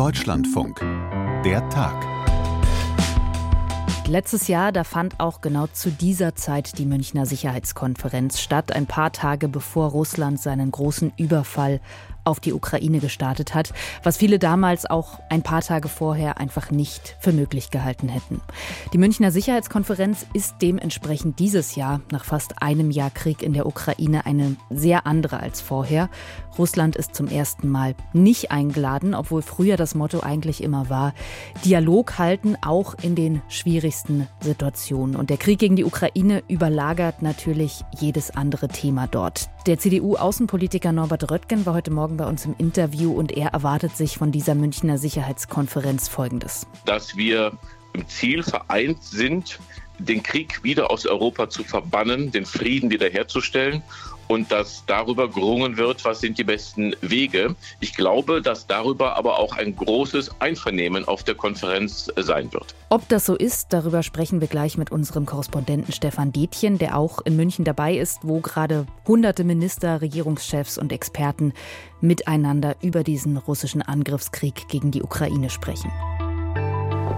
[0.00, 0.80] Deutschlandfunk.
[1.44, 1.94] Der Tag.
[4.08, 9.12] Letztes Jahr, da fand auch genau zu dieser Zeit die Münchner Sicherheitskonferenz statt, ein paar
[9.12, 11.82] Tage bevor Russland seinen großen Überfall
[12.24, 13.72] auf die Ukraine gestartet hat,
[14.02, 18.40] was viele damals auch ein paar Tage vorher einfach nicht für möglich gehalten hätten.
[18.92, 24.26] Die Münchner Sicherheitskonferenz ist dementsprechend dieses Jahr, nach fast einem Jahr Krieg in der Ukraine,
[24.26, 26.08] eine sehr andere als vorher.
[26.58, 31.14] Russland ist zum ersten Mal nicht eingeladen, obwohl früher das Motto eigentlich immer war,
[31.64, 35.16] Dialog halten, auch in den schwierigsten Situationen.
[35.16, 39.48] Und der Krieg gegen die Ukraine überlagert natürlich jedes andere Thema dort.
[39.66, 44.18] Der CDU-Außenpolitiker Norbert Röttgen war heute Morgen bei uns im Interview und er erwartet sich
[44.18, 46.66] von dieser Münchner Sicherheitskonferenz Folgendes.
[46.84, 47.52] Dass wir
[47.92, 49.58] im Ziel vereint sind,
[49.98, 53.82] den Krieg wieder aus Europa zu verbannen, den Frieden wiederherzustellen
[54.30, 57.56] und dass darüber gerungen wird, was sind die besten Wege.
[57.80, 62.76] Ich glaube, dass darüber aber auch ein großes Einvernehmen auf der Konferenz sein wird.
[62.90, 67.20] Ob das so ist, darüber sprechen wir gleich mit unserem Korrespondenten Stefan Detjen, der auch
[67.24, 71.52] in München dabei ist, wo gerade hunderte Minister, Regierungschefs und Experten
[72.00, 75.90] miteinander über diesen russischen Angriffskrieg gegen die Ukraine sprechen.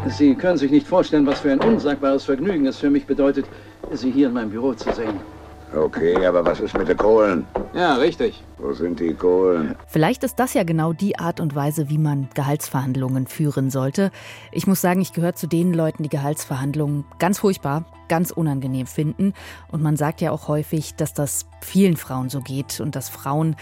[0.08, 3.44] Sie können sich nicht vorstellen, was für ein unsagbares Vergnügen es für mich bedeutet,
[3.92, 5.20] Sie hier in meinem Büro zu sehen.
[5.74, 7.46] Okay, aber was ist mit den Kohlen?
[7.74, 8.42] Ja, richtig.
[8.58, 9.74] Wo sind die Kohlen?
[9.86, 14.10] Vielleicht ist das ja genau die Art und Weise, wie man Gehaltsverhandlungen führen sollte.
[14.52, 19.32] Ich muss sagen, ich gehöre zu den Leuten, die Gehaltsverhandlungen ganz furchtbar, ganz unangenehm finden.
[19.68, 23.56] Und man sagt ja auch häufig, dass das vielen Frauen so geht und dass Frauen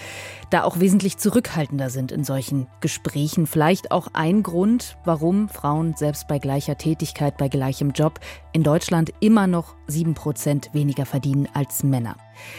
[0.51, 3.47] da auch wesentlich zurückhaltender sind in solchen Gesprächen.
[3.47, 8.19] Vielleicht auch ein Grund, warum Frauen selbst bei gleicher Tätigkeit, bei gleichem Job
[8.53, 12.17] in Deutschland immer noch sieben Prozent weniger verdienen als Männer.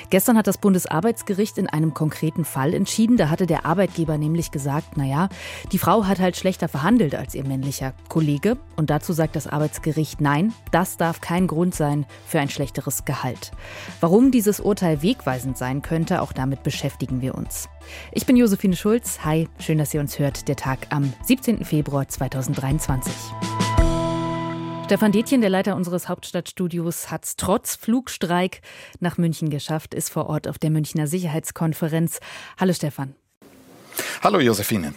[0.10, 3.18] Gestern hat das Bundesarbeitsgericht in einem konkreten Fall entschieden.
[3.18, 5.30] Da hatte der Arbeitgeber nämlich gesagt, naja,
[5.72, 8.58] die Frau hat halt schlechter verhandelt als ihr männlicher Kollege.
[8.76, 13.52] Und dazu sagt das Arbeitsgericht, nein, das darf kein Grund sein für ein schlechteres Gehalt.
[14.00, 17.70] Warum dieses Urteil wegweisend sein könnte, auch damit beschäftigen wir uns.
[18.12, 19.20] Ich bin Josephine Schulz.
[19.24, 20.48] Hi, schön, dass ihr uns hört.
[20.48, 21.66] Der Tag am 17.
[21.66, 23.14] Februar 2023.
[24.92, 28.60] Stefan Detjen, der Leiter unseres Hauptstadtstudios, hat es trotz Flugstreik
[29.00, 32.20] nach München geschafft, ist vor Ort auf der Münchner Sicherheitskonferenz.
[32.60, 33.16] Hallo Stefan.
[34.22, 34.94] Hallo Josephine.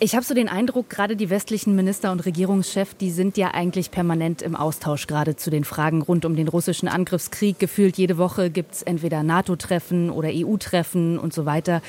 [0.00, 3.92] Ich habe so den Eindruck, gerade die westlichen Minister und Regierungschefs, die sind ja eigentlich
[3.92, 7.60] permanent im Austausch, gerade zu den Fragen rund um den russischen Angriffskrieg.
[7.60, 11.82] Gefühlt jede Woche gibt es entweder NATO-Treffen oder EU-Treffen und so weiter.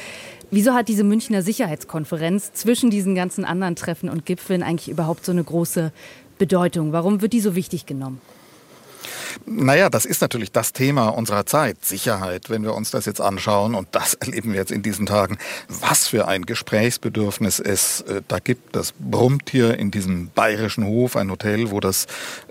[0.52, 5.32] Wieso hat diese Münchner Sicherheitskonferenz zwischen diesen ganzen anderen Treffen und Gipfeln eigentlich überhaupt so
[5.32, 5.92] eine große
[6.38, 6.92] Bedeutung?
[6.92, 8.22] Warum wird die so wichtig genommen?
[9.46, 13.76] Naja, das ist natürlich das Thema unserer Zeit, Sicherheit, wenn wir uns das jetzt anschauen.
[13.76, 15.38] Und das erleben wir jetzt in diesen Tagen.
[15.68, 18.76] Was für ein Gesprächsbedürfnis es äh, da gibt.
[18.76, 22.08] Das brummt hier in diesem bayerischen Hof, ein Hotel, wo das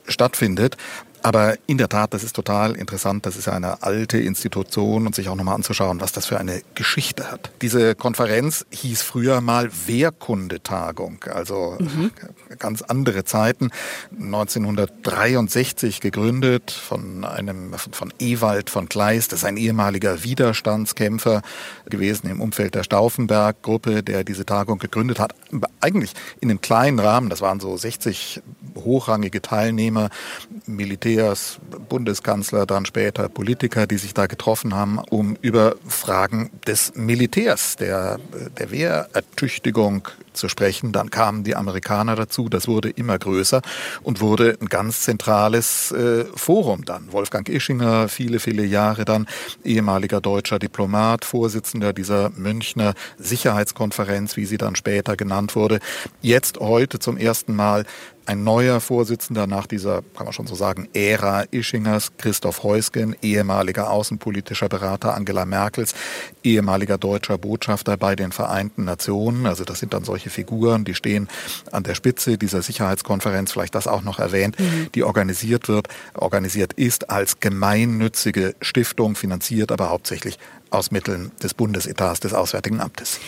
[0.07, 0.77] stattfindet.
[1.25, 3.25] Aber in der Tat, das ist total interessant.
[3.25, 6.61] Das ist ja eine alte Institution und sich auch nochmal anzuschauen, was das für eine
[6.75, 7.51] Geschichte hat.
[7.63, 12.11] Diese Konferenz hieß früher mal Wehrkundetagung, also mhm.
[12.59, 13.71] ganz andere Zeiten.
[14.13, 19.33] 1963 gegründet von einem, von Ewald von Kleist.
[19.33, 21.41] Das ist ein ehemaliger Widerstandskämpfer
[21.89, 25.35] gewesen im Umfeld der Stauffenberg-Gruppe, der diese Tagung gegründet hat.
[25.81, 26.13] Eigentlich
[26.43, 27.31] in einem kleinen Rahmen.
[27.31, 28.43] Das waren so 60
[28.77, 30.11] hochrangige Teilnehmer,
[30.67, 36.93] Militär Militärs, Bundeskanzler, dann später Politiker, die sich da getroffen haben, um über Fragen des
[36.97, 38.19] Militärs, der,
[38.59, 40.93] der Wehrertüchtigung zu sprechen.
[40.93, 43.63] Dann kamen die Amerikaner dazu, das wurde immer größer
[44.03, 47.13] und wurde ein ganz zentrales äh, Forum dann.
[47.13, 49.27] Wolfgang Ischinger, viele, viele Jahre dann
[49.65, 55.79] ehemaliger deutscher Diplomat, Vorsitzender dieser Münchner Sicherheitskonferenz, wie sie dann später genannt wurde.
[56.21, 57.85] Jetzt heute zum ersten Mal
[58.27, 63.91] ein neuer Vorsitzender nach dieser, kann man schon so sagen, Ära Ischingers, Christoph Heusgen, ehemaliger
[63.91, 65.95] außenpolitischer Berater Angela Merkels,
[66.43, 69.47] ehemaliger deutscher Botschafter bei den Vereinten Nationen.
[69.47, 71.29] Also das sind dann solche Figuren, die stehen
[71.73, 74.89] an der Spitze dieser Sicherheitskonferenz, vielleicht das auch noch erwähnt, mhm.
[74.95, 80.39] die organisiert wird, organisiert ist als gemeinnützige Stiftung, finanziert aber hauptsächlich
[80.71, 83.21] aus Mitteln des Bundesetats des Auswärtigen Amtes.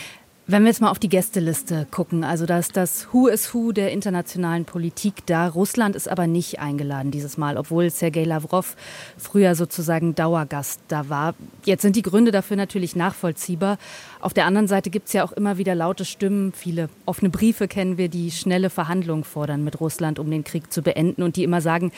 [0.48, 3.72] Wenn wir jetzt mal auf die Gästeliste gucken, also da ist das Who is Who
[3.72, 5.48] der internationalen Politik da.
[5.48, 8.76] Russland ist aber nicht eingeladen dieses Mal, obwohl Sergei Lavrov
[9.18, 11.34] früher sozusagen Dauergast da war.
[11.64, 13.76] Jetzt sind die Gründe dafür natürlich nachvollziehbar.
[14.20, 16.52] Auf der anderen Seite gibt es ja auch immer wieder laute Stimmen.
[16.52, 20.80] Viele offene Briefe kennen wir, die schnelle Verhandlungen fordern mit Russland, um den Krieg zu
[20.80, 21.90] beenden und die immer sagen,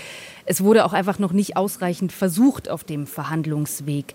[0.47, 4.15] es wurde auch einfach noch nicht ausreichend versucht auf dem Verhandlungsweg.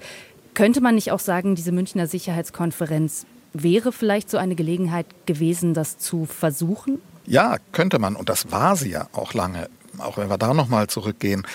[0.55, 5.97] Könnte man nicht auch sagen, diese Münchner Sicherheitskonferenz Wäre vielleicht so eine Gelegenheit gewesen, das
[5.97, 6.99] zu versuchen?
[7.25, 8.15] Ja, könnte man.
[8.15, 9.69] Und das war sie ja auch lange.
[9.99, 11.45] Auch wenn wir da nochmal zurückgehen.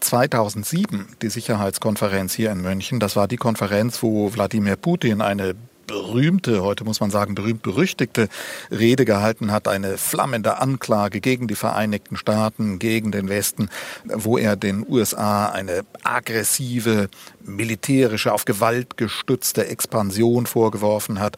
[0.00, 3.00] 2007 die Sicherheitskonferenz hier in München.
[3.00, 5.54] Das war die Konferenz, wo Wladimir Putin eine
[5.86, 8.28] berühmte, heute muss man sagen, berühmt-berüchtigte
[8.70, 13.68] Rede gehalten hat, eine flammende Anklage gegen die Vereinigten Staaten, gegen den Westen,
[14.04, 17.08] wo er den USA eine aggressive,
[17.42, 21.36] militärische, auf Gewalt gestützte Expansion vorgeworfen hat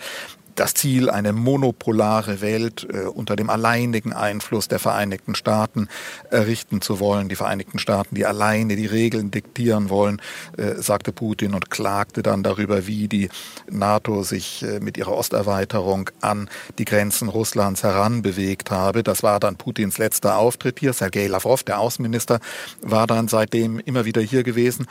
[0.57, 5.89] das Ziel, eine monopolare Welt äh, unter dem alleinigen Einfluss der Vereinigten Staaten
[6.31, 7.29] errichten zu wollen.
[7.29, 10.21] Die Vereinigten Staaten, die alleine die Regeln diktieren wollen,
[10.57, 13.29] äh, sagte Putin und klagte dann darüber, wie die
[13.71, 16.49] NATO sich äh, mit ihrer Osterweiterung an
[16.79, 19.03] die Grenzen Russlands heranbewegt habe.
[19.03, 20.93] Das war dann Putins letzter Auftritt hier.
[20.93, 22.41] Sergei Lavrov, der Außenminister,
[22.83, 24.87] war dann seitdem immer wieder hier gewesen.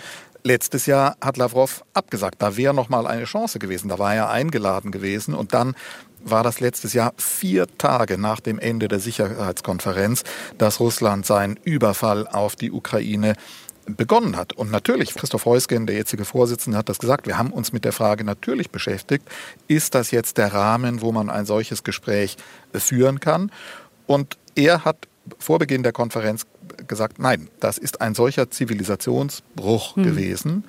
[0.45, 2.39] Letztes Jahr hat Lavrov abgesagt.
[2.39, 3.89] Da wäre noch mal eine Chance gewesen.
[3.89, 5.73] Da war er eingeladen gewesen und dann
[6.23, 10.23] war das letztes Jahr vier Tage nach dem Ende der Sicherheitskonferenz,
[10.59, 13.33] dass Russland seinen Überfall auf die Ukraine
[13.87, 14.53] begonnen hat.
[14.53, 17.91] Und natürlich, Christoph Heusgen, der jetzige Vorsitzende, hat das gesagt, wir haben uns mit der
[17.91, 19.27] Frage natürlich beschäftigt,
[19.67, 22.37] ist das jetzt der Rahmen, wo man ein solches Gespräch
[22.71, 23.51] führen kann?
[24.05, 25.07] Und er hat
[25.39, 26.45] vor Beginn der Konferenz
[26.87, 30.03] gesagt, nein, das ist ein solcher Zivilisationsbruch hm.
[30.03, 30.63] gewesen,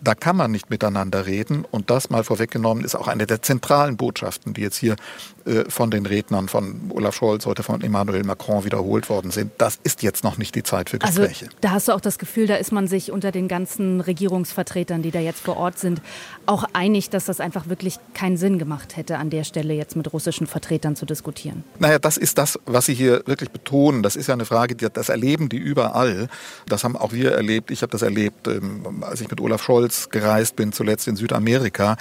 [0.00, 1.64] da kann man nicht miteinander reden.
[1.70, 4.96] Und das mal vorweggenommen ist auch eine der zentralen Botschaften, die jetzt hier
[5.44, 9.52] äh, von den Rednern von Olaf Scholz, heute von Emmanuel Macron wiederholt worden sind.
[9.58, 11.46] Das ist jetzt noch nicht die Zeit für also, Gespräche.
[11.46, 15.02] Also, da hast du auch das Gefühl, da ist man sich unter den ganzen Regierungsvertretern,
[15.02, 16.00] die da jetzt vor Ort sind,
[16.46, 20.12] auch einig, dass das einfach wirklich keinen Sinn gemacht hätte, an der Stelle jetzt mit
[20.12, 21.64] russischen Vertretern zu diskutieren.
[21.78, 24.02] Naja, das ist das, was Sie hier wirklich betonen.
[24.02, 26.28] Das ist ja eine Frage, das erleben die überall.
[26.66, 27.70] Das haben auch wir erlebt.
[27.70, 31.16] Ich habe das erlebt, ähm, als ich mit Olaf Scholz Scholz gereist bin, zuletzt in
[31.16, 31.96] Südamerika,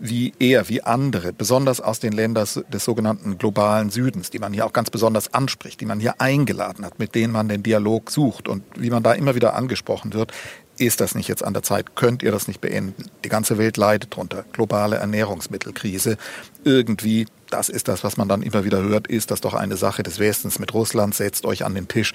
[0.00, 4.64] wie er, wie andere, besonders aus den Ländern des sogenannten globalen Südens, die man hier
[4.64, 8.48] auch ganz besonders anspricht, die man hier eingeladen hat, mit denen man den Dialog sucht
[8.48, 10.32] und wie man da immer wieder angesprochen wird,
[10.78, 11.96] ist das nicht jetzt an der Zeit?
[11.96, 13.10] Könnt ihr das nicht beenden?
[13.24, 14.44] Die ganze Welt leidet drunter.
[14.52, 16.16] Globale Ernährungsmittelkrise.
[16.62, 20.02] Irgendwie das ist das, was man dann immer wieder hört, ist das doch eine Sache
[20.02, 22.12] des Westens mit Russland, setzt euch an den Tisch,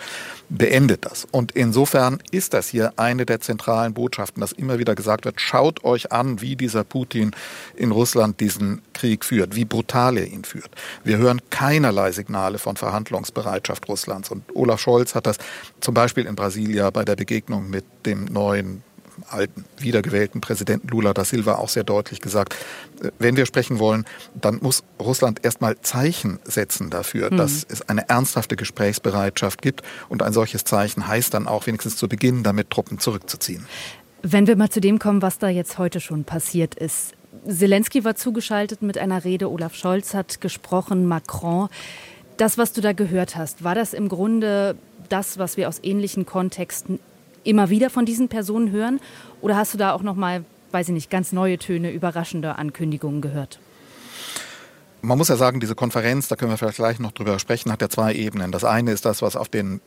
[0.49, 1.27] beendet das.
[1.31, 5.83] Und insofern ist das hier eine der zentralen Botschaften, dass immer wieder gesagt wird, schaut
[5.83, 7.31] euch an, wie dieser Putin
[7.75, 10.69] in Russland diesen Krieg führt, wie brutal er ihn führt.
[11.03, 14.29] Wir hören keinerlei Signale von Verhandlungsbereitschaft Russlands.
[14.29, 15.37] Und Olaf Scholz hat das
[15.79, 18.83] zum Beispiel in Brasilia bei der Begegnung mit dem neuen
[19.29, 22.55] alten, wiedergewählten Präsidenten Lula da Silva auch sehr deutlich gesagt,
[23.01, 27.37] äh, wenn wir sprechen wollen, dann muss Russland erstmal Zeichen setzen dafür, mhm.
[27.37, 29.81] dass es eine ernsthafte Gesprächsbereitschaft gibt.
[30.09, 33.65] Und ein solches Zeichen heißt dann auch wenigstens zu Beginn, damit Truppen zurückzuziehen.
[34.21, 37.13] Wenn wir mal zu dem kommen, was da jetzt heute schon passiert ist.
[37.47, 41.67] Zelensky war zugeschaltet mit einer Rede, Olaf Scholz hat gesprochen, Macron.
[42.37, 44.75] Das, was du da gehört hast, war das im Grunde
[45.09, 46.99] das, was wir aus ähnlichen Kontexten
[47.43, 48.99] immer wieder von diesen Personen hören?
[49.41, 53.21] Oder hast du da auch noch mal, weiß ich nicht, ganz neue Töne, überraschende Ankündigungen
[53.21, 53.59] gehört?
[55.05, 57.81] Man muss ja sagen, diese Konferenz, da können wir vielleicht gleich noch drüber sprechen, hat
[57.81, 58.53] ja zwei Ebenen.
[58.53, 59.81] Das eine ist das, was auf den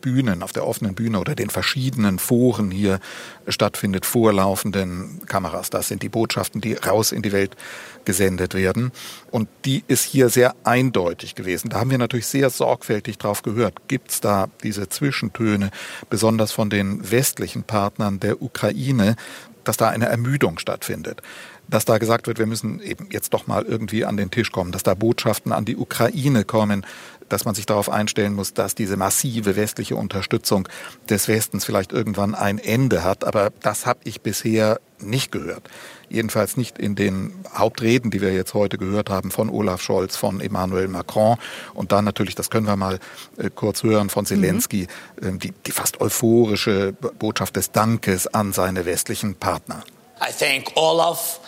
[0.00, 3.00] Bühnen, auf der offenen Bühne oder den verschiedenen Foren hier
[3.48, 5.70] stattfindet, vorlaufenden Kameras.
[5.70, 7.56] Das sind die Botschaften, die raus in die Welt
[8.04, 8.92] gesendet werden.
[9.32, 11.70] Und die ist hier sehr eindeutig gewesen.
[11.70, 13.88] Da haben wir natürlich sehr sorgfältig drauf gehört.
[13.88, 15.72] Gibt es da diese Zwischentöne,
[16.10, 19.16] besonders von den westlichen Partnern der Ukraine,
[19.64, 21.22] dass da eine Ermüdung stattfindet
[21.70, 24.72] dass da gesagt wird, wir müssen eben jetzt doch mal irgendwie an den Tisch kommen,
[24.72, 26.84] dass da Botschaften an die Ukraine kommen,
[27.28, 30.68] dass man sich darauf einstellen muss, dass diese massive westliche Unterstützung
[31.08, 33.24] des Westens vielleicht irgendwann ein Ende hat.
[33.24, 35.62] Aber das habe ich bisher nicht gehört.
[36.08, 40.40] Jedenfalls nicht in den Hauptreden, die wir jetzt heute gehört haben von Olaf Scholz, von
[40.40, 41.38] Emmanuel Macron
[41.72, 42.98] und dann natürlich, das können wir mal
[43.38, 44.88] äh, kurz hören, von Zelensky,
[45.20, 45.36] mhm.
[45.36, 49.84] äh, die, die fast euphorische Botschaft des Dankes an seine westlichen Partner.
[50.20, 51.40] I thank Olaf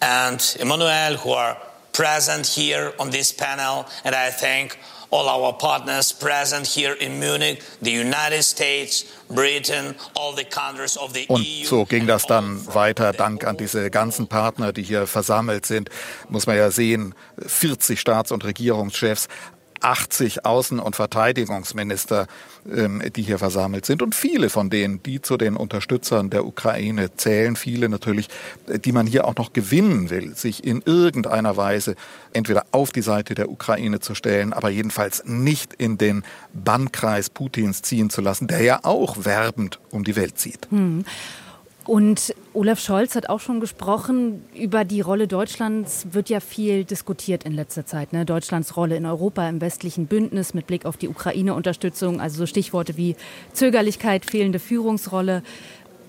[0.00, 1.56] and Emmanuel who are
[1.92, 4.78] present here on this panel, and I thank
[5.10, 11.14] all our partners present here in Munich, the United States, Britain, all the countries of
[11.14, 11.64] the Und EU.
[11.64, 13.12] so ging das dann weiter.
[13.12, 15.88] Dank an diese ganzen Partner, die hier versammelt sind,
[16.28, 19.28] muss man ja sehen, 40 Staats- und Regierungschefs,
[19.80, 22.26] 80 Außen- und Verteidigungsminister,
[22.70, 24.02] ähm, die hier versammelt sind.
[24.02, 28.28] Und viele von denen, die zu den Unterstützern der Ukraine zählen, viele natürlich,
[28.66, 31.94] die man hier auch noch gewinnen will, sich in irgendeiner Weise
[32.32, 37.82] entweder auf die Seite der Ukraine zu stellen, aber jedenfalls nicht in den Bannkreis Putins
[37.82, 40.68] ziehen zu lassen, der ja auch werbend um die Welt zieht.
[40.70, 41.04] Hm.
[41.88, 47.44] Und Olaf Scholz hat auch schon gesprochen, über die Rolle Deutschlands wird ja viel diskutiert
[47.44, 48.12] in letzter Zeit.
[48.12, 48.26] Ne?
[48.26, 52.98] Deutschlands Rolle in Europa im westlichen Bündnis mit Blick auf die Ukraine-Unterstützung, also so Stichworte
[52.98, 53.16] wie
[53.54, 55.42] Zögerlichkeit, fehlende Führungsrolle.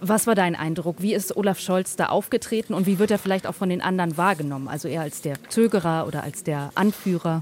[0.01, 0.97] Was war dein Eindruck?
[0.99, 4.17] Wie ist Olaf Scholz da aufgetreten und wie wird er vielleicht auch von den anderen
[4.17, 4.67] wahrgenommen?
[4.67, 7.41] Also eher als der Zögerer oder als der Anführer?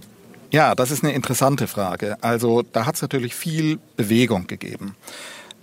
[0.52, 2.18] Ja, das ist eine interessante Frage.
[2.22, 4.96] Also da hat es natürlich viel Bewegung gegeben.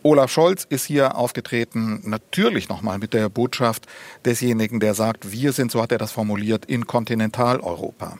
[0.05, 3.87] Olaf Scholz ist hier aufgetreten, natürlich nochmal mit der Botschaft
[4.27, 8.19] desjenigen, der sagt, wir sind, so hat er das formuliert, in Kontinentaleuropa.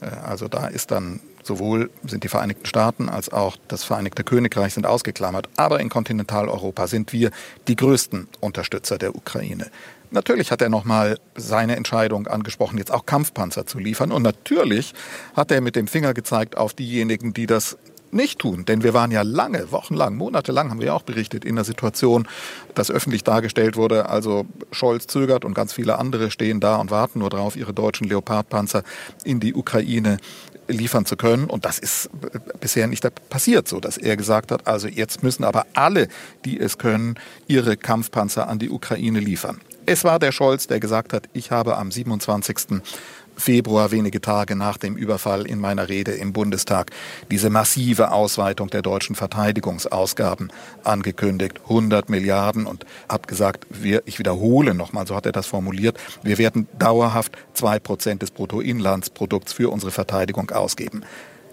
[0.00, 4.74] Äh, also da ist dann sowohl sind die Vereinigten Staaten als auch das Vereinigte Königreich
[4.74, 5.48] sind ausgeklammert.
[5.56, 7.30] Aber in Kontinentaleuropa sind wir
[7.68, 9.70] die größten Unterstützer der Ukraine.
[10.10, 14.10] Natürlich hat er nochmal seine Entscheidung angesprochen, jetzt auch Kampfpanzer zu liefern.
[14.10, 14.92] Und natürlich
[15.36, 17.78] hat er mit dem Finger gezeigt auf diejenigen, die das
[18.12, 18.64] nicht tun.
[18.64, 22.28] Denn wir waren ja lange, wochenlang, monatelang, haben wir ja auch berichtet, in der Situation,
[22.74, 27.20] dass öffentlich dargestellt wurde, also Scholz zögert und ganz viele andere stehen da und warten
[27.20, 28.82] nur darauf, ihre deutschen Leopardpanzer
[29.24, 30.18] in die Ukraine
[30.68, 31.44] liefern zu können.
[31.46, 32.10] Und das ist
[32.60, 36.08] bisher nicht passiert, so dass er gesagt hat, also jetzt müssen aber alle,
[36.44, 39.60] die es können, ihre Kampfpanzer an die Ukraine liefern.
[39.86, 42.80] Es war der Scholz, der gesagt hat, ich habe am 27.
[43.40, 46.90] Februar, wenige Tage nach dem Überfall in meiner Rede im Bundestag,
[47.30, 50.52] diese massive Ausweitung der deutschen Verteidigungsausgaben
[50.84, 51.60] angekündigt.
[51.64, 56.38] 100 Milliarden und hat gesagt, wir, ich wiederhole nochmal, so hat er das formuliert, wir
[56.38, 61.02] werden dauerhaft zwei Prozent des Bruttoinlandsprodukts für unsere Verteidigung ausgeben.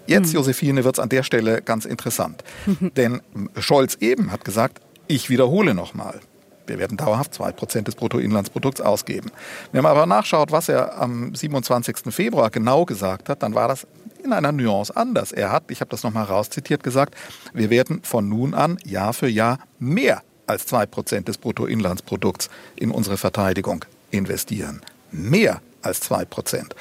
[0.06, 0.36] Jetzt, hm.
[0.36, 2.42] Josephine, wird es an der Stelle ganz interessant.
[2.96, 3.20] Denn
[3.58, 6.20] Scholz eben hat gesagt, ich wiederhole nochmal.
[6.68, 9.30] Wir werden dauerhaft 2% des Bruttoinlandsprodukts ausgeben.
[9.72, 12.12] Wenn man aber nachschaut, was er am 27.
[12.14, 13.86] Februar genau gesagt hat, dann war das
[14.22, 15.32] in einer Nuance anders.
[15.32, 17.14] Er hat, ich habe das nochmal rauszitiert, gesagt,
[17.52, 23.16] wir werden von nun an Jahr für Jahr mehr als 2% des Bruttoinlandsprodukts in unsere
[23.16, 24.80] Verteidigung investieren.
[25.10, 26.72] Mehr als 2%.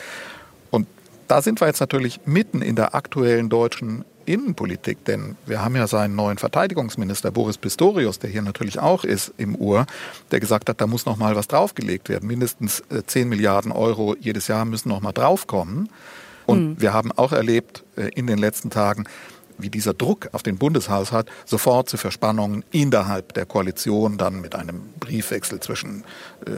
[0.71, 0.87] Und
[1.27, 5.87] da sind wir jetzt natürlich mitten in der aktuellen deutschen Innenpolitik, denn wir haben ja
[5.87, 9.85] seinen neuen Verteidigungsminister Boris Pistorius, der hier natürlich auch ist im Uhr,
[10.31, 12.27] der gesagt hat, da muss noch mal was draufgelegt werden.
[12.27, 15.89] Mindestens 10 äh, Milliarden Euro jedes Jahr müssen noch mal draufkommen.
[16.45, 16.81] Und mhm.
[16.81, 19.05] wir haben auch erlebt äh, in den letzten Tagen,
[19.57, 24.81] wie dieser Druck auf den Bundeshaushalt sofort zu Verspannungen innerhalb der Koalition, dann mit einem
[24.99, 26.03] Briefwechsel zwischen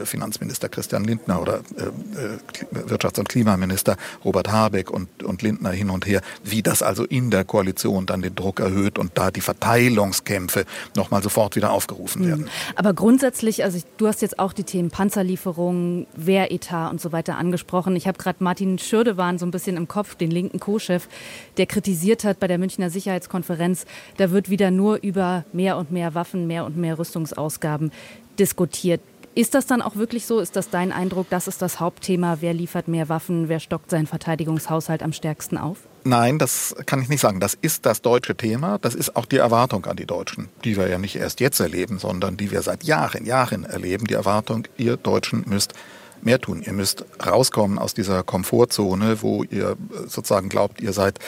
[0.04, 5.90] Finanzminister Christian Lindner oder äh, äh, Wirtschafts- und Klimaminister Robert Habeck und, und Lindner hin
[5.90, 9.40] und her, wie das also in der Koalition dann den Druck erhöht und da die
[9.40, 10.64] Verteilungskämpfe
[10.96, 12.48] nochmal sofort wieder aufgerufen werden.
[12.76, 17.96] Aber grundsätzlich, also du hast jetzt auch die Themen Panzerlieferungen, Wehretat und so weiter angesprochen.
[17.96, 21.08] Ich habe gerade Martin Schürdewan so ein bisschen im Kopf, den linken Co-Chef,
[21.56, 26.14] der kritisiert hat bei der Münchner Sicherheitskonferenz, da wird wieder nur über mehr und mehr
[26.14, 27.92] Waffen, mehr und mehr Rüstungsausgaben
[28.38, 29.00] diskutiert.
[29.34, 30.40] Ist das dann auch wirklich so?
[30.40, 32.38] Ist das dein Eindruck, das ist das Hauptthema?
[32.40, 33.48] Wer liefert mehr Waffen?
[33.48, 35.78] Wer stockt seinen Verteidigungshaushalt am stärksten auf?
[36.02, 37.38] Nein, das kann ich nicht sagen.
[37.38, 38.78] Das ist das deutsche Thema.
[38.78, 42.00] Das ist auch die Erwartung an die Deutschen, die wir ja nicht erst jetzt erleben,
[42.00, 44.06] sondern die wir seit Jahren, Jahren erleben.
[44.06, 45.74] Die Erwartung, ihr Deutschen müsst
[46.24, 46.62] mehr tun.
[46.64, 51.18] Ihr müsst rauskommen aus dieser Komfortzone, wo ihr sozusagen glaubt, ihr seid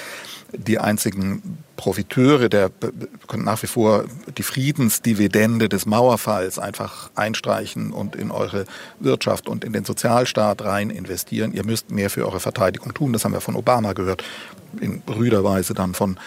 [0.53, 2.71] die einzigen Profiteure der
[3.35, 4.05] nach wie vor
[4.37, 8.67] die Friedensdividende des Mauerfalls einfach einstreichen und in eure
[9.01, 11.53] Wirtschaft und in den Sozialstaat rein investieren.
[11.53, 13.13] Ihr müsst mehr für eure Verteidigung tun.
[13.13, 14.23] Das haben wir von Obama gehört,
[14.81, 16.19] in rüder Weise dann von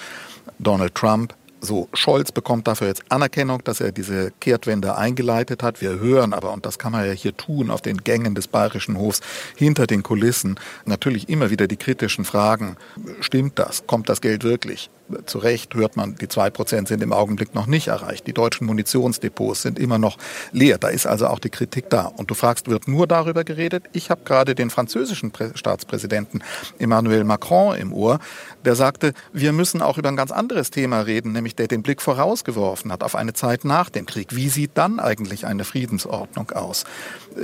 [0.59, 1.33] Donald Trump.
[1.61, 5.81] So, Scholz bekommt dafür jetzt Anerkennung, dass er diese Kehrtwende eingeleitet hat.
[5.81, 8.97] Wir hören aber, und das kann man ja hier tun, auf den Gängen des Bayerischen
[8.97, 9.21] Hofs,
[9.55, 12.77] hinter den Kulissen, natürlich immer wieder die kritischen Fragen.
[13.19, 13.87] Stimmt das?
[13.87, 14.89] Kommt das Geld wirklich?
[15.25, 18.27] Zu Recht hört man, die zwei Prozent sind im Augenblick noch nicht erreicht.
[18.27, 20.17] Die deutschen Munitionsdepots sind immer noch
[20.51, 20.77] leer.
[20.77, 22.05] Da ist also auch die Kritik da.
[22.05, 23.85] Und du fragst, wird nur darüber geredet?
[23.93, 26.43] Ich habe gerade den französischen Staatspräsidenten
[26.79, 28.19] Emmanuel Macron im Ohr,
[28.63, 32.01] der sagte, wir müssen auch über ein ganz anderes Thema reden, nämlich der den Blick
[32.01, 34.35] vorausgeworfen hat auf eine Zeit nach dem Krieg.
[34.35, 36.85] Wie sieht dann eigentlich eine Friedensordnung aus?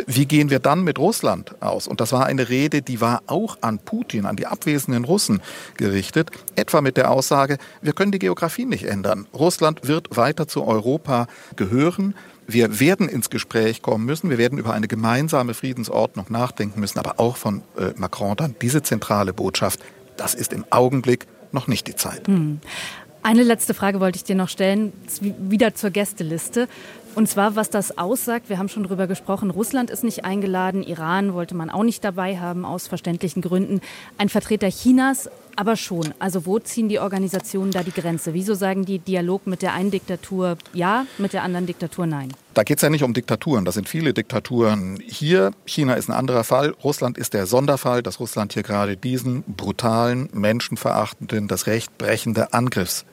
[0.07, 1.87] Wie gehen wir dann mit Russland aus?
[1.87, 5.41] Und das war eine Rede, die war auch an Putin, an die abwesenden Russen
[5.75, 9.27] gerichtet, etwa mit der Aussage, sage, wir können die Geografie nicht ändern.
[9.33, 12.15] Russland wird weiter zu Europa gehören.
[12.47, 14.29] Wir werden ins Gespräch kommen müssen.
[14.29, 16.99] Wir werden über eine gemeinsame Friedensordnung nachdenken müssen.
[16.99, 19.79] Aber auch von äh, Macron dann diese zentrale Botschaft,
[20.17, 22.27] das ist im Augenblick noch nicht die Zeit.
[22.27, 22.59] Hm.
[23.23, 26.67] Eine letzte Frage wollte ich dir noch stellen, wieder zur Gästeliste.
[27.13, 31.33] Und zwar, was das aussagt, wir haben schon darüber gesprochen, Russland ist nicht eingeladen, Iran
[31.33, 33.81] wollte man auch nicht dabei haben, aus verständlichen Gründen.
[34.17, 36.13] Ein Vertreter Chinas aber schon.
[36.19, 38.33] Also wo ziehen die Organisationen da die Grenze?
[38.33, 42.33] Wieso sagen die Dialog mit der einen Diktatur ja, mit der anderen Diktatur nein?
[42.53, 45.51] Da geht es ja nicht um Diktaturen, das sind viele Diktaturen hier.
[45.65, 46.73] China ist ein anderer Fall.
[46.83, 53.05] Russland ist der Sonderfall, dass Russland hier gerade diesen brutalen, menschenverachtenden, das Recht brechende Angriffs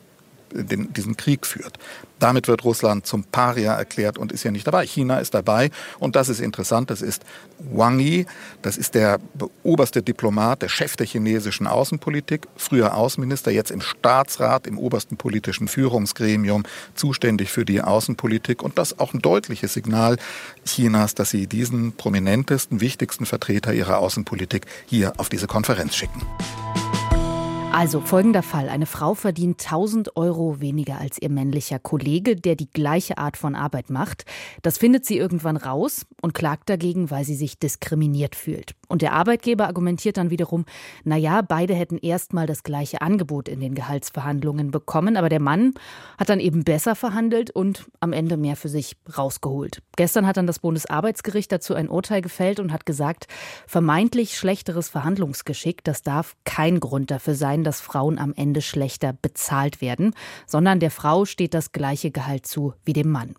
[0.53, 1.79] den, diesen Krieg führt.
[2.19, 4.87] Damit wird Russland zum Paria erklärt und ist ja nicht dabei.
[4.87, 6.91] China ist dabei und das ist interessant.
[6.91, 7.23] Das ist
[7.59, 8.27] Wang Yi,
[8.63, 9.21] das ist der
[9.63, 15.69] oberste Diplomat, der Chef der chinesischen Außenpolitik, früher Außenminister, jetzt im Staatsrat, im obersten politischen
[15.69, 16.65] Führungsgremium,
[16.95, 20.17] zuständig für die Außenpolitik und das auch ein deutliches Signal
[20.65, 26.23] Chinas, dass sie diesen prominentesten, wichtigsten Vertreter ihrer Außenpolitik hier auf diese Konferenz schicken.
[27.73, 28.71] Also folgender Fall.
[28.71, 33.55] Eine Frau verdient 1000 Euro weniger als ihr männlicher Kollege, der die gleiche Art von
[33.55, 34.25] Arbeit macht.
[34.63, 38.75] Das findet sie irgendwann raus und klagt dagegen, weil sie sich diskriminiert fühlt.
[38.89, 40.65] Und der Arbeitgeber argumentiert dann wiederum,
[41.05, 45.75] na ja, beide hätten erstmal das gleiche Angebot in den Gehaltsverhandlungen bekommen, aber der Mann
[46.17, 49.83] hat dann eben besser verhandelt und am Ende mehr für sich rausgeholt.
[49.97, 53.27] Gestern hat dann das Bundesarbeitsgericht dazu ein Urteil gefällt und hat gesagt,
[53.67, 59.83] vermeintlich schlechteres Verhandlungsgeschick, das darf kein Grund dafür sein, dass Frauen am Ende schlechter bezahlt
[59.83, 60.15] werden,
[60.47, 63.35] sondern der Frau steht das gleiche Gehalt zu wie dem Mann.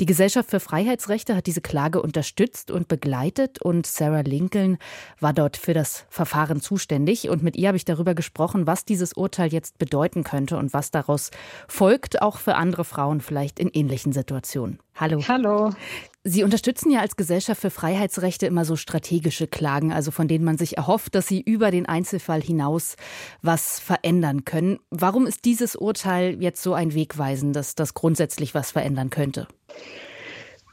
[0.00, 4.78] Die Gesellschaft für Freiheitsrechte hat diese Klage unterstützt und begleitet und Sarah Lincoln
[5.20, 7.28] war dort für das Verfahren zuständig.
[7.28, 10.90] Und mit ihr habe ich darüber gesprochen, was dieses Urteil jetzt bedeuten könnte und was
[10.90, 11.30] daraus
[11.68, 14.80] folgt, auch für andere Frauen vielleicht in ähnlichen Situationen.
[14.96, 15.22] Hallo.
[15.28, 15.70] Hallo.
[16.30, 20.58] Sie unterstützen ja als Gesellschaft für Freiheitsrechte immer so strategische Klagen, also von denen man
[20.58, 22.96] sich erhofft, dass sie über den Einzelfall hinaus
[23.40, 24.78] was verändern können.
[24.90, 29.48] Warum ist dieses Urteil jetzt so ein Wegweisen, dass das grundsätzlich was verändern könnte?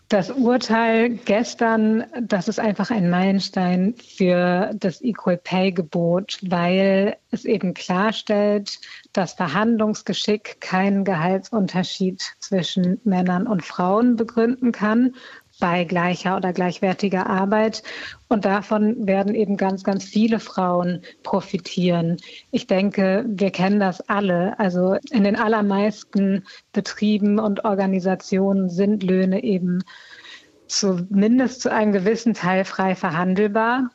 [0.10, 7.44] Das Urteil gestern, das ist einfach ein Meilenstein für das Equal Pay Gebot, weil es
[7.44, 8.80] eben klarstellt,
[9.14, 15.16] dass Verhandlungsgeschick keinen Gehaltsunterschied zwischen Männern und Frauen begründen kann,
[15.60, 17.84] bei gleicher oder gleichwertiger Arbeit.
[18.28, 22.18] Und davon werden eben ganz, ganz viele Frauen profitieren.
[22.52, 24.60] Ich denke, wir kennen das alle.
[24.60, 29.84] Also in den allermeisten Betrieben und Organisationen sind Löhne eben
[30.68, 33.92] zumindest zu einem gewissen Teil frei verhandelbar.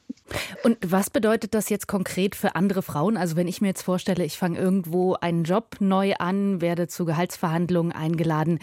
[0.62, 3.16] Und was bedeutet das jetzt konkret für andere Frauen?
[3.16, 7.04] Also wenn ich mir jetzt vorstelle, ich fange irgendwo einen Job neu an, werde zu
[7.04, 8.60] Gehaltsverhandlungen eingeladen,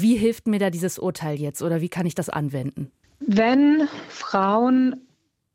[0.00, 2.90] wie hilft mir da dieses Urteil jetzt oder wie kann ich das anwenden?
[3.20, 5.06] Wenn Frauen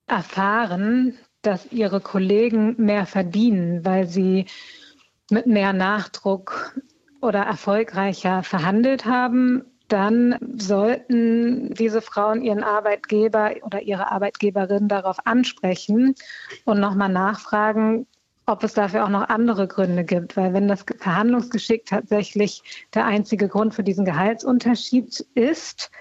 [0.08, 4.46] erfahren, dass ihre Kollegen mehr verdienen, weil sie
[5.30, 6.76] mit mehr Nachdruck
[7.22, 16.16] oder erfolgreicher verhandelt haben, dann sollten diese Frauen ihren Arbeitgeber oder ihre Arbeitgeberin darauf ansprechen
[16.66, 18.06] und nochmal nachfragen,
[18.50, 20.36] ob es dafür auch noch andere Gründe gibt.
[20.36, 25.92] Weil wenn das Verhandlungsgeschick tatsächlich der einzige Grund für diesen Gehaltsunterschied ist,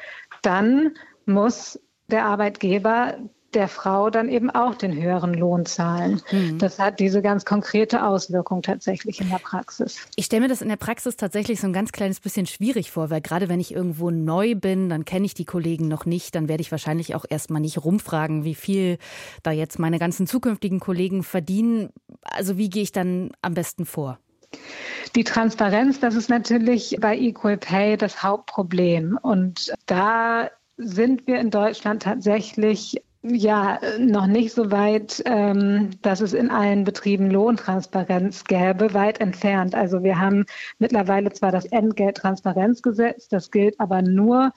[0.42, 0.94] dann
[1.26, 3.18] muss der Arbeitgeber
[3.54, 6.20] der Frau dann eben auch den höheren Lohn zahlen.
[6.30, 6.58] Mhm.
[6.58, 9.96] Das hat diese ganz konkrete Auswirkung tatsächlich in der Praxis.
[10.16, 13.10] Ich stelle mir das in der Praxis tatsächlich so ein ganz kleines bisschen schwierig vor,
[13.10, 16.48] weil gerade wenn ich irgendwo neu bin, dann kenne ich die Kollegen noch nicht, dann
[16.48, 18.98] werde ich wahrscheinlich auch erstmal nicht rumfragen, wie viel
[19.42, 21.90] da jetzt meine ganzen zukünftigen Kollegen verdienen.
[22.22, 24.18] Also wie gehe ich dann am besten vor?
[25.14, 29.18] Die Transparenz, das ist natürlich bei Equal Pay das Hauptproblem.
[29.20, 36.32] Und da sind wir in Deutschland tatsächlich ja, noch nicht so weit, ähm, dass es
[36.32, 39.74] in allen Betrieben Lohntransparenz gäbe, weit entfernt.
[39.74, 40.44] Also wir haben
[40.78, 44.52] mittlerweile zwar das Entgelttransparenzgesetz, das gilt aber nur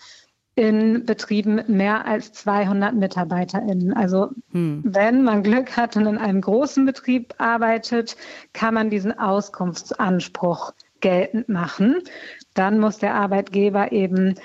[0.56, 3.94] in Betrieben mit mehr als 200 MitarbeiterInnen.
[3.94, 4.82] Also hm.
[4.84, 8.18] wenn man Glück hat und in einem großen Betrieb arbeitet,
[8.54, 12.02] kann man diesen Auskunftsanspruch geltend machen.
[12.54, 14.36] Dann muss der Arbeitgeber eben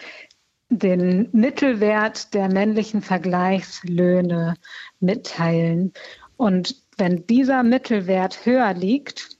[0.68, 4.54] den Mittelwert der männlichen Vergleichslöhne
[5.00, 5.92] mitteilen.
[6.36, 9.38] Und wenn dieser Mittelwert höher liegt,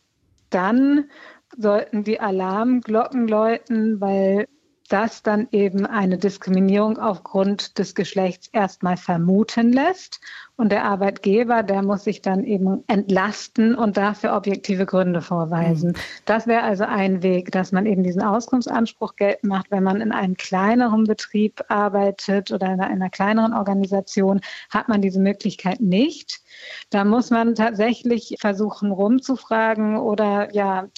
[0.50, 1.10] dann
[1.56, 4.46] sollten die Alarmglocken läuten, weil
[4.88, 10.20] das dann eben eine Diskriminierung aufgrund des Geschlechts erstmal vermuten lässt.
[10.56, 15.90] Und der Arbeitgeber, der muss sich dann eben entlasten und dafür objektive Gründe vorweisen.
[15.90, 15.96] Mhm.
[16.24, 20.12] Das wäre also ein Weg, dass man eben diesen Auskunftsanspruch geltend macht, wenn man in
[20.12, 26.40] einem kleineren Betrieb arbeitet oder in einer kleineren Organisation, hat man diese Möglichkeit nicht.
[26.90, 30.88] Da muss man tatsächlich versuchen, rumzufragen oder ja,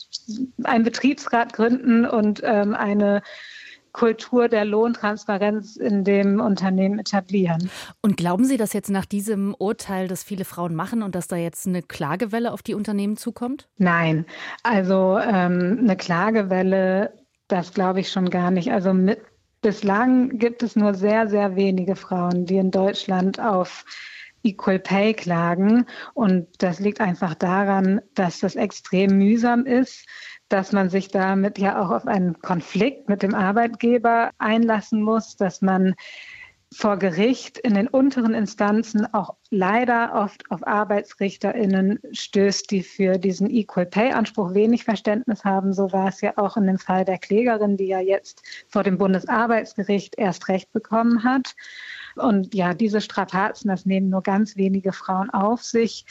[0.62, 3.22] einen Betriebsrat gründen und ähm, eine
[3.92, 7.70] Kultur der Lohntransparenz in dem Unternehmen etablieren.
[8.02, 11.36] Und glauben Sie, dass jetzt nach diesem Urteil das viele Frauen machen und dass da
[11.36, 13.68] jetzt eine Klagewelle auf die Unternehmen zukommt?
[13.78, 14.26] Nein,
[14.62, 17.12] also ähm, eine Klagewelle,
[17.48, 18.72] das glaube ich schon gar nicht.
[18.72, 19.20] Also mit
[19.60, 23.84] bislang gibt es nur sehr, sehr wenige Frauen, die in Deutschland auf
[24.42, 25.86] Equal Pay klagen.
[26.14, 30.06] Und das liegt einfach daran, dass das extrem mühsam ist,
[30.48, 35.62] dass man sich damit ja auch auf einen Konflikt mit dem Arbeitgeber einlassen muss, dass
[35.62, 35.94] man
[36.74, 43.48] vor Gericht in den unteren Instanzen auch leider oft auf ArbeitsrichterInnen stößt, die für diesen
[43.48, 45.72] Equal Pay Anspruch wenig Verständnis haben.
[45.72, 48.98] So war es ja auch in dem Fall der Klägerin, die ja jetzt vor dem
[48.98, 51.56] Bundesarbeitsgericht erst Recht bekommen hat.
[52.16, 56.04] Und ja, diese Strapazen, das nehmen nur ganz wenige Frauen auf sich.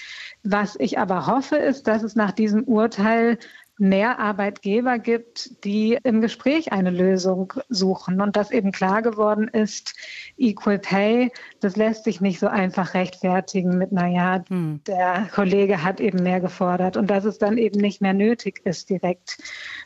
[0.44, 3.38] Was ich aber hoffe, ist, dass es nach diesem Urteil
[3.80, 9.94] mehr Arbeitgeber gibt, die im Gespräch eine Lösung suchen und dass eben klar geworden ist,
[10.38, 14.82] Equal Pay, das lässt sich nicht so einfach rechtfertigen mit, naja, hm.
[14.88, 18.90] der Kollege hat eben mehr gefordert und dass es dann eben nicht mehr nötig ist,
[18.90, 19.38] direkt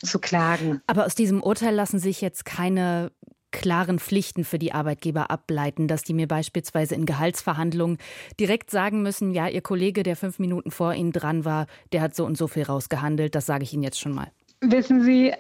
[0.04, 0.82] zu klagen.
[0.88, 3.12] Aber aus diesem Urteil lassen sich jetzt keine
[3.52, 7.98] klaren Pflichten für die Arbeitgeber ableiten, dass die mir beispielsweise in Gehaltsverhandlungen
[8.40, 12.16] direkt sagen müssen, ja, Ihr Kollege, der fünf Minuten vor Ihnen dran war, der hat
[12.16, 13.36] so und so viel rausgehandelt.
[13.36, 14.32] Das sage ich Ihnen jetzt schon mal.
[14.62, 15.34] Wissen Sie,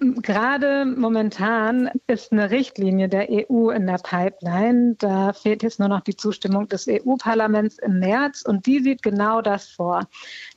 [0.00, 4.96] Gerade momentan ist eine Richtlinie der EU in der Pipeline.
[4.98, 9.42] Da fehlt jetzt nur noch die Zustimmung des EU-Parlaments im März und die sieht genau
[9.42, 10.08] das vor,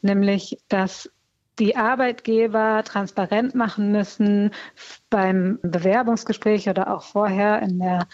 [0.01, 1.09] nämlich dass
[1.59, 4.51] die Arbeitgeber transparent machen müssen
[5.09, 8.07] beim Bewerbungsgespräch oder auch vorher in der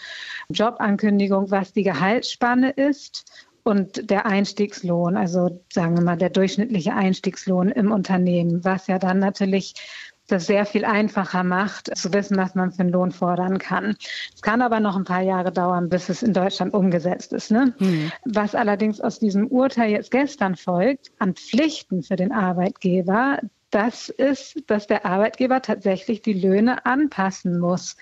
[0.48, 3.24] Jobankündigung, was die Gehaltsspanne ist
[3.62, 9.18] und der Einstiegslohn, also sagen wir mal der durchschnittliche Einstiegslohn im Unternehmen, was ja dann
[9.18, 9.74] natürlich
[10.26, 13.96] das sehr viel einfacher macht, zu wissen, was man für einen Lohn fordern kann.
[14.34, 17.50] Es kann aber noch ein paar Jahre dauern, bis es in Deutschland umgesetzt ist.
[17.50, 17.74] Ne?
[17.78, 18.12] Mhm.
[18.24, 23.38] Was allerdings aus diesem Urteil jetzt gestern folgt, an Pflichten für den Arbeitgeber,
[23.70, 27.96] das ist, dass der Arbeitgeber tatsächlich die Löhne anpassen muss.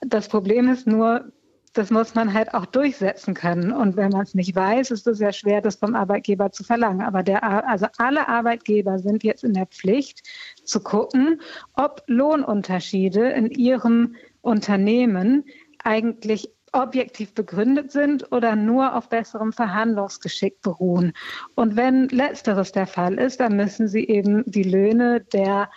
[0.00, 1.32] Das Problem ist nur,
[1.72, 3.72] das muss man halt auch durchsetzen können.
[3.72, 7.02] Und wenn man es nicht weiß, ist es sehr schwer, das vom Arbeitgeber zu verlangen.
[7.02, 10.22] Aber der, also alle Arbeitgeber sind jetzt in der Pflicht
[10.64, 11.40] zu gucken,
[11.74, 15.44] ob Lohnunterschiede in ihrem Unternehmen
[15.82, 21.12] eigentlich objektiv begründet sind oder nur auf besserem Verhandlungsgeschick beruhen.
[21.54, 25.70] Und wenn letzteres der Fall ist, dann müssen sie eben die Löhne der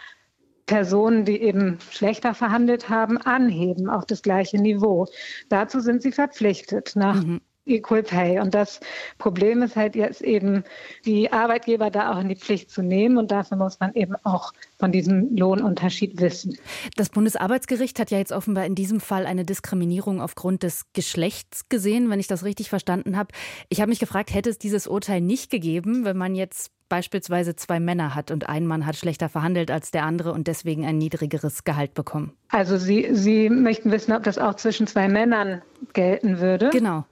[0.65, 5.07] Personen, die eben schlechter verhandelt haben, anheben auf das gleiche Niveau.
[5.49, 7.41] Dazu sind sie verpflichtet nach mhm.
[7.65, 8.39] Equal Pay.
[8.39, 8.79] Und das
[9.17, 10.63] Problem ist halt jetzt eben,
[11.05, 13.17] die Arbeitgeber da auch in die Pflicht zu nehmen.
[13.17, 16.57] Und dafür muss man eben auch von diesem Lohnunterschied wissen.
[16.95, 22.09] Das Bundesarbeitsgericht hat ja jetzt offenbar in diesem Fall eine Diskriminierung aufgrund des Geschlechts gesehen,
[22.09, 23.33] wenn ich das richtig verstanden habe.
[23.69, 27.79] Ich habe mich gefragt, hätte es dieses Urteil nicht gegeben, wenn man jetzt beispielsweise zwei
[27.79, 31.63] Männer hat und ein Mann hat schlechter verhandelt als der andere und deswegen ein niedrigeres
[31.63, 32.33] Gehalt bekommen.
[32.49, 35.61] Also Sie, Sie möchten wissen, ob das auch zwischen zwei Männern
[35.93, 36.69] gelten würde?
[36.71, 37.05] Genau.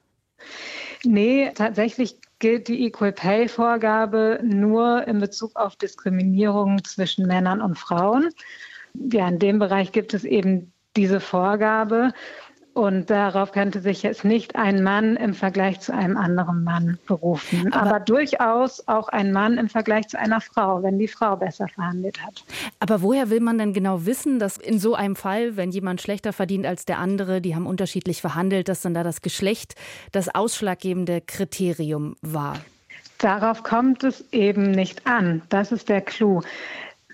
[1.06, 7.80] Nee, tatsächlich gilt die Equal Pay Vorgabe nur in Bezug auf Diskriminierung zwischen Männern und
[7.80, 8.30] Frauen.
[8.94, 12.12] Ja, in dem Bereich gibt es eben diese Vorgabe.
[12.80, 17.74] Und darauf könnte sich jetzt nicht ein Mann im Vergleich zu einem anderen Mann berufen.
[17.74, 21.68] Aber, aber, durchaus auch ein Mann im Vergleich zu einer Frau, wenn die Frau besser
[21.68, 22.46] verhandelt hat.
[22.80, 26.32] Aber woher will man denn genau wissen, dass in so einem Fall, wenn jemand schlechter
[26.32, 29.76] verdient als der andere, die haben unterschiedlich verhandelt, dass dann da das Geschlecht
[30.14, 32.62] das ausschlaggebende Kriterium war?
[33.18, 35.42] Darauf kommt es eben nicht an.
[35.50, 36.44] Das ist der Clou.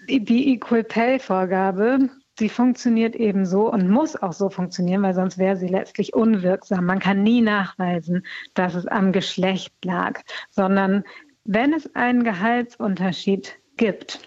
[0.07, 5.37] Die Equal Pay Vorgabe sie funktioniert eben so und muss auch so funktionieren, weil sonst
[5.37, 6.85] wäre sie letztlich unwirksam.
[6.85, 11.03] Man kann nie nachweisen, dass es am Geschlecht lag, sondern
[11.43, 14.19] wenn es einen Gehaltsunterschied gibt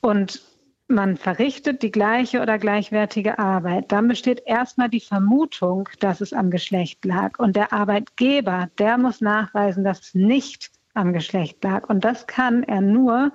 [0.00, 0.42] und
[0.86, 6.50] man verrichtet die gleiche oder gleichwertige Arbeit, dann besteht erstmal die Vermutung, dass es am
[6.50, 7.38] Geschlecht lag.
[7.38, 11.88] Und der Arbeitgeber, der muss nachweisen, dass es nicht am Geschlecht lag.
[11.88, 13.32] Und das kann er nur,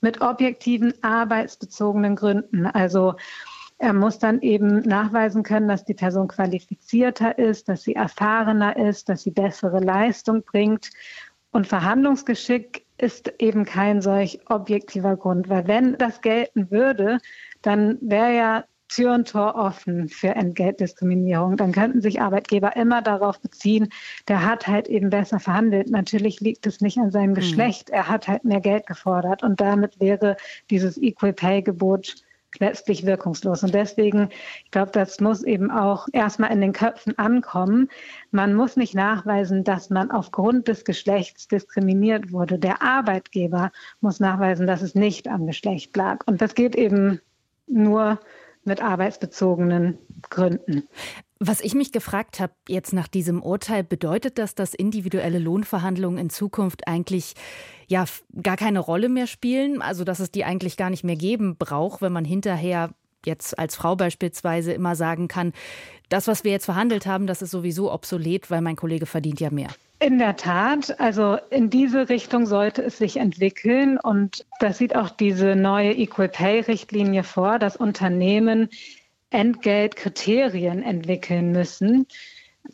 [0.00, 2.66] mit objektiven arbeitsbezogenen Gründen.
[2.66, 3.14] Also
[3.78, 9.08] er muss dann eben nachweisen können, dass die Person qualifizierter ist, dass sie erfahrener ist,
[9.08, 10.90] dass sie bessere Leistung bringt.
[11.52, 17.18] Und Verhandlungsgeschick ist eben kein solch objektiver Grund, weil wenn das gelten würde,
[17.62, 21.56] dann wäre ja Tür und Tor offen für Entgeltdiskriminierung.
[21.56, 23.88] Dann könnten sich Arbeitgeber immer darauf beziehen,
[24.28, 25.90] der hat halt eben besser verhandelt.
[25.90, 27.36] Natürlich liegt es nicht an seinem mhm.
[27.36, 27.90] Geschlecht.
[27.90, 29.42] Er hat halt mehr Geld gefordert.
[29.42, 30.36] Und damit wäre
[30.70, 32.16] dieses Equal Pay Gebot
[32.58, 33.62] letztlich wirkungslos.
[33.62, 34.30] Und deswegen,
[34.64, 37.88] ich glaube, das muss eben auch erstmal in den Köpfen ankommen.
[38.30, 42.58] Man muss nicht nachweisen, dass man aufgrund des Geschlechts diskriminiert wurde.
[42.58, 43.70] Der Arbeitgeber
[44.00, 46.26] muss nachweisen, dass es nicht am Geschlecht lag.
[46.26, 47.20] Und das geht eben
[47.66, 48.18] nur
[48.64, 50.88] mit arbeitsbezogenen Gründen.
[51.40, 56.30] Was ich mich gefragt habe, jetzt nach diesem Urteil, bedeutet das, dass individuelle Lohnverhandlungen in
[56.30, 57.34] Zukunft eigentlich
[57.86, 58.04] ja
[58.42, 59.80] gar keine Rolle mehr spielen?
[59.80, 62.90] Also, dass es die eigentlich gar nicht mehr geben braucht, wenn man hinterher
[63.24, 65.52] jetzt als Frau beispielsweise immer sagen kann,
[66.08, 69.50] das, was wir jetzt verhandelt haben, das ist sowieso obsolet, weil mein Kollege verdient ja
[69.50, 69.68] mehr.
[70.00, 75.10] In der Tat, also in diese Richtung sollte es sich entwickeln und das sieht auch
[75.10, 78.68] diese neue Equal Pay Richtlinie vor, dass Unternehmen
[79.30, 82.06] Entgeltkriterien entwickeln müssen,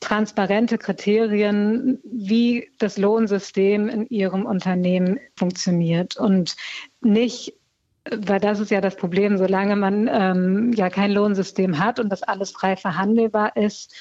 [0.01, 6.57] transparente Kriterien, wie das Lohnsystem in ihrem Unternehmen funktioniert und
[7.01, 7.55] nicht
[8.11, 12.23] weil das ist ja das Problem, solange man ähm, ja kein Lohnsystem hat und das
[12.23, 13.95] alles frei verhandelbar ist,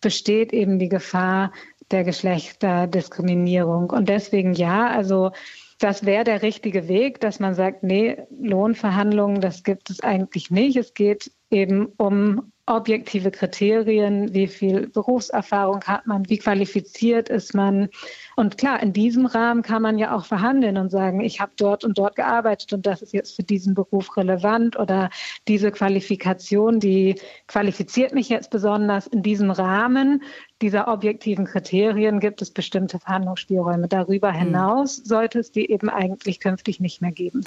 [0.00, 1.52] besteht eben die Gefahr
[1.90, 3.90] der Geschlechterdiskriminierung.
[3.90, 5.32] Und deswegen ja, also
[5.78, 10.76] das wäre der richtige Weg, dass man sagt, nee, Lohnverhandlungen, das gibt es eigentlich nicht.
[10.76, 17.90] Es geht eben um objektive Kriterien, wie viel Berufserfahrung hat man, wie qualifiziert ist man.
[18.36, 21.84] Und klar, in diesem Rahmen kann man ja auch verhandeln und sagen, ich habe dort
[21.84, 25.10] und dort gearbeitet und das ist jetzt für diesen Beruf relevant oder
[25.46, 27.16] diese Qualifikation, die
[27.46, 29.06] qualifiziert mich jetzt besonders.
[29.06, 30.22] In diesem Rahmen
[30.62, 33.88] dieser objektiven Kriterien gibt es bestimmte Verhandlungsspielräume.
[33.88, 34.38] Darüber hm.
[34.40, 37.44] hinaus sollte es die eben eigentlich künftig nicht mehr geben.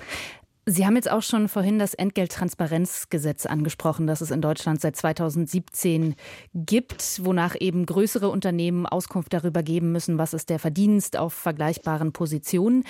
[0.70, 6.16] Sie haben jetzt auch schon vorhin das Entgelttransparenzgesetz angesprochen, das es in Deutschland seit 2017
[6.54, 12.12] gibt, wonach eben größere Unternehmen Auskunft darüber geben müssen, was ist der Verdienst auf vergleichbaren
[12.12, 12.84] Positionen.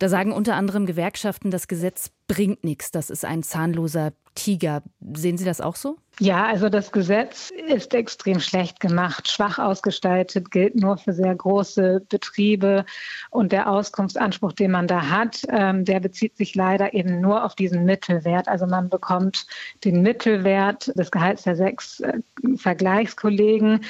[0.00, 4.84] Da sagen unter anderem Gewerkschaften, das Gesetz bringt nichts, das ist ein zahnloser Tiger.
[5.14, 5.96] Sehen Sie das auch so?
[6.20, 12.06] Ja, also das Gesetz ist extrem schlecht gemacht, schwach ausgestaltet, gilt nur für sehr große
[12.08, 12.84] Betriebe.
[13.30, 17.56] Und der Auskunftsanspruch, den man da hat, ähm, der bezieht sich leider eben nur auf
[17.56, 18.46] diesen Mittelwert.
[18.46, 19.46] Also man bekommt
[19.84, 22.20] den Mittelwert des Gehalts der sechs äh,
[22.54, 23.84] Vergleichskollegen.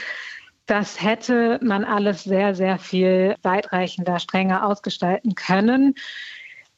[0.64, 5.94] Das hätte man alles sehr, sehr viel weitreichender, strenger ausgestalten können.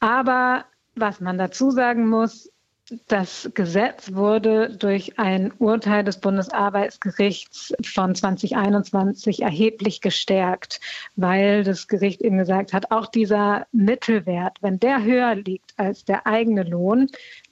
[0.01, 0.65] Aber
[0.95, 2.49] was man dazu sagen muss,
[3.07, 10.81] das Gesetz wurde durch ein Urteil des Bundesarbeitsgerichts von 2021 erheblich gestärkt,
[11.15, 16.27] weil das Gericht eben gesagt hat, auch dieser Mittelwert, wenn der höher liegt als der
[16.27, 17.09] eigene Lohn,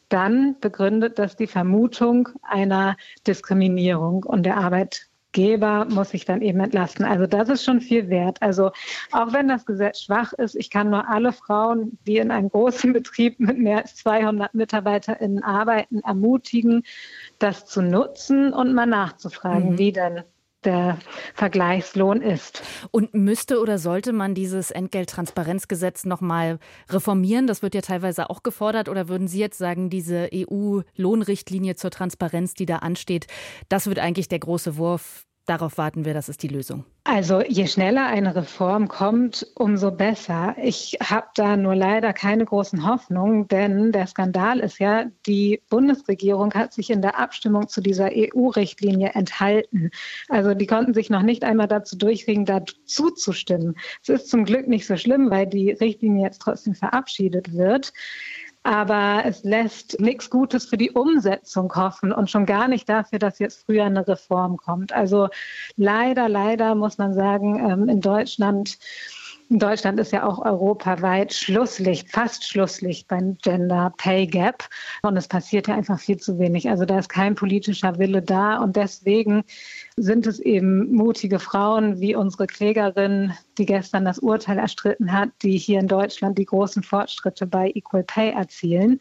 [0.10, 6.60] dann begründet das die Vermutung einer Diskriminierung und der Arbeit Geber muss sich dann eben
[6.60, 7.06] entlasten.
[7.06, 8.42] Also das ist schon viel wert.
[8.42, 8.72] Also
[9.12, 12.94] auch wenn das Gesetz schwach ist, ich kann nur alle Frauen, die in einem großen
[12.94, 16.84] Betrieb mit mehr als 200 MitarbeiterInnen arbeiten, ermutigen,
[17.40, 19.78] das zu nutzen und mal nachzufragen, mhm.
[19.78, 20.24] wie denn
[20.64, 21.00] der
[21.34, 22.62] Vergleichslohn ist.
[22.92, 27.48] Und müsste oder sollte man dieses Entgelttransparenzgesetz noch mal reformieren?
[27.48, 28.90] Das wird ja teilweise auch gefordert.
[28.90, 33.28] Oder würden Sie jetzt sagen, diese EU-Lohnrichtlinie zur Transparenz, die da ansteht,
[33.70, 36.86] das wird eigentlich der große Wurf, Darauf warten wir, das ist die Lösung.
[37.04, 40.56] Also je schneller eine Reform kommt, umso besser.
[40.64, 46.54] Ich habe da nur leider keine großen Hoffnungen, denn der Skandal ist ja, die Bundesregierung
[46.54, 49.90] hat sich in der Abstimmung zu dieser EU-Richtlinie enthalten.
[50.30, 53.76] Also die konnten sich noch nicht einmal dazu durchringen, dazu zu stimmen.
[54.02, 57.92] Es ist zum Glück nicht so schlimm, weil die Richtlinie jetzt trotzdem verabschiedet wird
[58.64, 63.40] aber es lässt nichts Gutes für die Umsetzung hoffen und schon gar nicht dafür, dass
[63.40, 64.94] jetzt früher eine Reform kommt.
[64.94, 65.30] Also
[65.78, 68.78] leider, leider muss man sagen, ähm, in Deutschland
[69.60, 74.70] Deutschland ist ja auch europaweit Schlusslicht, fast Schlusslicht beim Gender Pay Gap.
[75.02, 76.70] Und es passiert ja einfach viel zu wenig.
[76.70, 78.60] Also da ist kein politischer Wille da.
[78.60, 79.44] Und deswegen
[79.98, 85.58] sind es eben mutige Frauen wie unsere Klägerin, die gestern das Urteil erstritten hat, die
[85.58, 89.00] hier in Deutschland die großen Fortschritte bei Equal Pay erzielen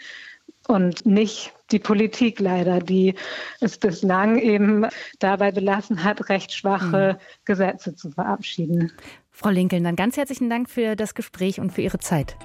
[0.67, 3.15] und nicht die Politik leider, die
[3.61, 4.87] es bislang eben
[5.19, 7.25] dabei belassen hat, recht schwache mhm.
[7.45, 8.93] Gesetze zu verabschieden.
[9.41, 12.37] Frau Linkeln, dann ganz herzlichen Dank für das Gespräch und für Ihre Zeit.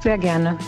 [0.00, 0.58] Sehr gerne.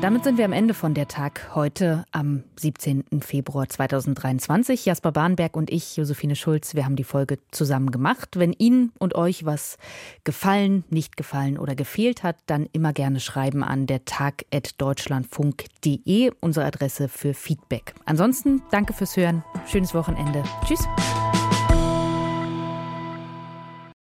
[0.00, 3.04] Damit sind wir am Ende von der Tag heute am 17.
[3.20, 4.84] Februar 2023.
[4.84, 8.30] Jasper Bahnberg und ich, Josephine Schulz, wir haben die Folge zusammen gemacht.
[8.36, 9.78] Wenn Ihnen und euch was
[10.24, 17.08] gefallen, nicht gefallen oder gefehlt hat, dann immer gerne schreiben an der Tag@deutschlandfunk.de, unsere Adresse
[17.08, 17.94] für Feedback.
[18.06, 20.42] Ansonsten danke fürs Hören, schönes Wochenende.
[20.66, 20.84] Tschüss.